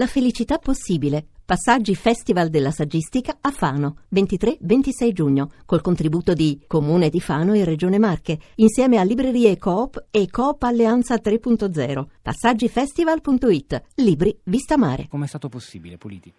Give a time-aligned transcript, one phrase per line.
[0.00, 1.26] La felicità possibile.
[1.44, 7.66] Passaggi Festival della Saggistica a Fano, 23-26 giugno, col contributo di Comune di Fano e
[7.66, 12.06] Regione Marche, insieme a Librerie Coop e Coop Alleanza 3.0.
[12.22, 13.82] Passaggifestival.it.
[13.96, 15.06] Libri Vista Mare.
[15.10, 16.32] Come è stato possibile, Politi?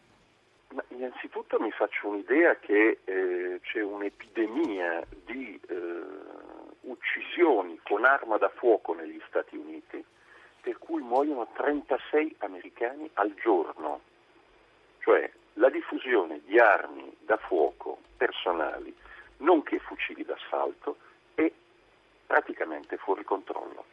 [0.73, 5.75] Ma innanzitutto mi faccio un'idea che eh, c'è un'epidemia di eh,
[6.89, 10.03] uccisioni con arma da fuoco negli Stati Uniti
[10.61, 14.01] per cui muoiono 36 americani al giorno.
[14.99, 18.95] Cioè la diffusione di armi da fuoco personali,
[19.37, 20.97] nonché fucili d'asfalto,
[21.35, 21.51] è
[22.25, 23.85] praticamente fuori controllo.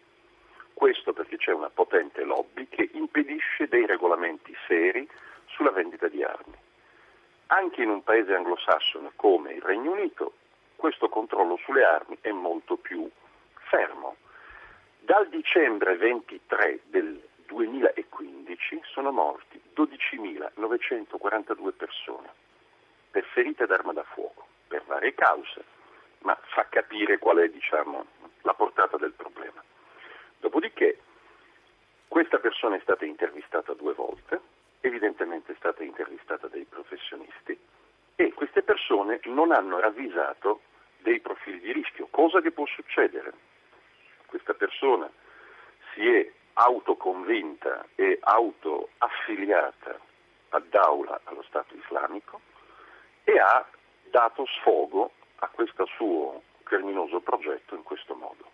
[0.74, 5.08] Questo perché c'è una potente lobby che impedisce dei regolamenti seri
[5.46, 6.56] sulla vendita di armi.
[7.46, 10.34] Anche in un paese anglosassone come il Regno Unito
[10.78, 13.10] questo controllo sulle armi è molto più
[13.68, 14.14] fermo.
[15.08, 22.28] Dal dicembre 23 del 2015 sono morti 12.942 persone
[23.10, 25.64] per ferite d'arma da fuoco, per varie cause,
[26.18, 28.04] ma fa capire qual è diciamo,
[28.42, 29.64] la portata del problema.
[30.40, 30.98] Dopodiché
[32.06, 34.38] questa persona è stata intervistata due volte,
[34.80, 37.58] evidentemente è stata intervistata dai professionisti
[38.14, 40.60] e queste persone non hanno ravvisato
[40.98, 43.47] dei profili di rischio, cosa che può succedere
[44.48, 45.10] questa persona
[45.92, 49.98] si è autoconvinta e autoaffiliata
[50.50, 52.40] ad Daula, allo Stato islamico,
[53.24, 53.66] e ha
[54.04, 58.50] dato sfogo a questo suo criminoso progetto in questo modo.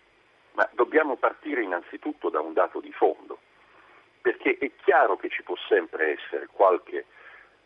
[0.53, 3.39] Ma dobbiamo partire innanzitutto da un dato di fondo,
[4.21, 7.05] perché è chiaro che ci può sempre essere qualche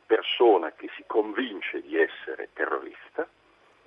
[0.05, 3.27] persona che si convince di essere terrorista,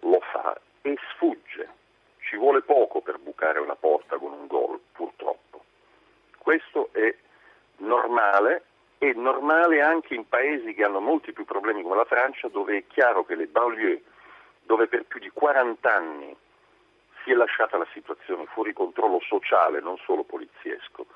[0.00, 1.80] lo fa e sfugge
[2.22, 5.64] ci vuole poco per bucare una porta con un gol, purtroppo.
[6.38, 7.14] Questo è
[7.78, 8.64] normale
[8.98, 12.86] e normale anche in paesi che hanno molti più problemi come la Francia, dove è
[12.86, 14.02] chiaro che le banlieue,
[14.62, 16.36] dove per più di 40 anni
[17.22, 21.06] si è lasciata la situazione fuori controllo sociale, non solo poliziesco,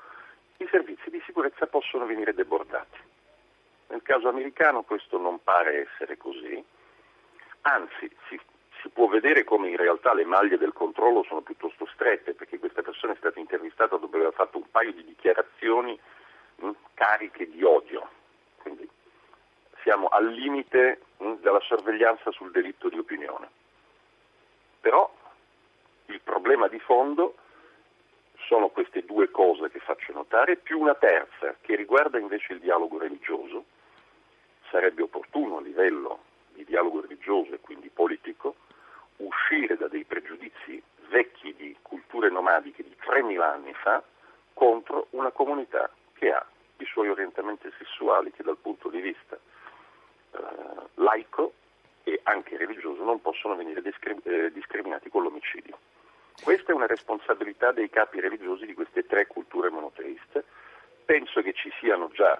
[0.57, 2.99] i servizi di sicurezza possono venire debordati.
[3.87, 6.63] Nel caso americano questo non pare essere così,
[7.61, 8.39] anzi si
[8.87, 12.81] si può vedere come in realtà le maglie del controllo sono piuttosto strette, perché questa
[12.81, 15.99] persona è stata intervistata dopo aver fatto un paio di dichiarazioni
[16.55, 18.07] mh, cariche di odio.
[18.57, 18.87] Quindi
[19.83, 23.49] siamo al limite mh, della sorveglianza sul delitto di opinione.
[24.79, 25.13] Però
[26.05, 27.35] il problema di fondo
[28.47, 32.97] sono queste due cose che faccio notare, più una terza che riguarda invece il dialogo
[32.97, 33.65] religioso.
[34.69, 36.19] Sarebbe opportuno a livello
[36.53, 38.55] di dialogo religioso e quindi politico
[39.17, 44.01] uscire da dei pregiudizi vecchi di culture nomadiche di 3.000 anni fa
[44.53, 46.43] contro una comunità che ha
[46.77, 50.39] i suoi orientamenti sessuali che dal punto di vista eh,
[50.95, 51.53] laico
[52.03, 55.77] e anche religioso non possono venire discri- eh, discriminati con l'omicidio.
[56.41, 60.45] Questa è una responsabilità dei capi religiosi di queste tre culture monoteiste.
[61.03, 62.39] Penso che ci siano già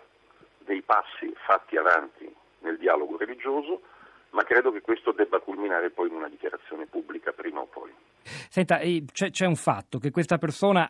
[0.60, 3.82] dei passi fatti avanti nel dialogo religioso
[4.32, 7.27] ma credo che questo debba culminare poi in una dichiarazione pubblica.
[8.50, 8.80] Senta,
[9.12, 10.88] c'è, c'è, un fatto, che questa persona,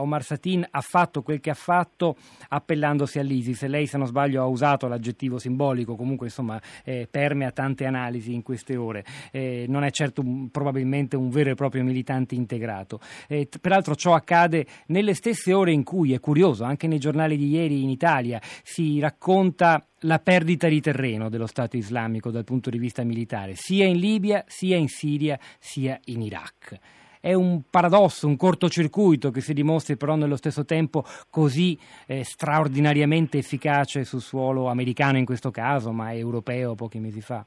[0.00, 2.16] Omar Satin, ha fatto quel che ha fatto
[2.48, 3.64] appellandosi all'ISIS.
[3.66, 8.42] Lei, se non sbaglio, ha usato l'aggettivo simbolico, comunque insomma eh, permea tante analisi in
[8.42, 9.04] queste ore.
[9.30, 13.00] Eh, non è certo probabilmente un vero e proprio militante integrato.
[13.28, 17.48] Eh, peraltro ciò accade nelle stesse ore in cui, è curioso, anche nei giornali di
[17.48, 22.78] ieri in Italia si racconta la perdita di terreno dello Stato islamico dal punto di
[22.78, 26.78] vista militare, sia in Libia, sia in Siria, sia in Iraq.
[27.20, 33.38] È un paradosso, un cortocircuito che si dimostri però nello stesso tempo così eh, straordinariamente
[33.38, 37.44] efficace sul suolo americano in questo caso, ma europeo pochi mesi fa.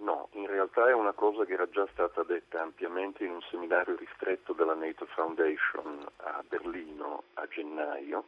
[0.00, 3.96] No, in realtà è una cosa che era già stata detta ampiamente in un seminario
[3.96, 8.24] ristretto della NATO Foundation a Berlino a gennaio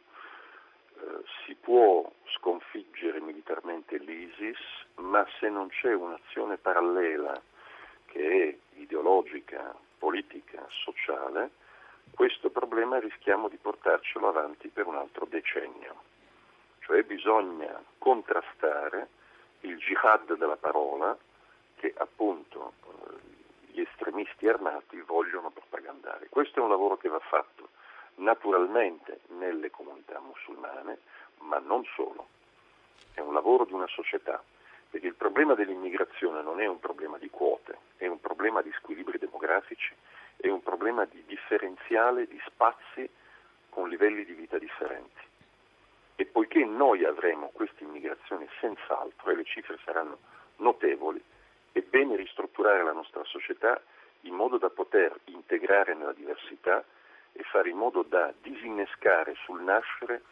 [1.01, 4.59] eh, si può sconfiggere militarmente l'ISIS,
[4.95, 7.41] ma se non c'è un'azione parallela
[8.05, 11.51] che è ideologica, politica, sociale,
[12.13, 16.09] questo problema rischiamo di portarcelo avanti per un altro decennio.
[16.79, 19.07] Cioè bisogna contrastare
[19.61, 21.17] il jihad della parola
[21.75, 26.27] che appunto eh, gli estremisti armati vogliono propagandare.
[26.29, 27.69] Questo è un lavoro che va fatto
[28.15, 29.90] naturalmente nelle comunità
[30.41, 30.99] musulmane,
[31.39, 32.27] ma non solo.
[33.13, 34.41] È un lavoro di una società,
[34.89, 39.17] perché il problema dell'immigrazione non è un problema di quote, è un problema di squilibri
[39.17, 39.93] demografici,
[40.37, 43.09] è un problema di differenziale di spazi
[43.69, 45.29] con livelli di vita differenti.
[46.17, 50.19] e poiché noi avremo questa immigrazione senz'altro e le cifre saranno
[50.57, 51.19] notevoli,
[51.71, 53.81] è bene ristrutturare la nostra società
[54.21, 56.85] in modo da poter integrare nella diversità
[57.33, 60.23] e fare in modo da disinnescare sul nascere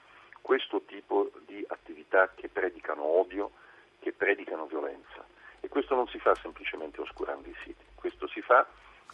[0.41, 3.51] questo tipo di attività che predicano odio,
[3.99, 5.25] che predicano violenza.
[5.59, 8.65] E questo non si fa semplicemente oscurando i siti, questo si fa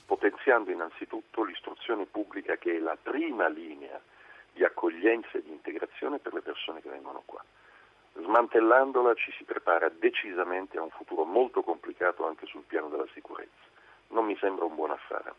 [0.06, 4.00] potenziando innanzitutto l'istruzione pubblica che è la prima linea
[4.54, 7.44] di accoglienza e di integrazione per le persone che vengono qua.
[8.14, 13.52] Smantellandola ci si prepara decisamente a un futuro molto complicato anche sul piano della sicurezza.
[14.10, 15.34] Non mi sembra un buon affare.